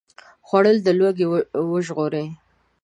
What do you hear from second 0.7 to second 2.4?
له لوږې وژغوري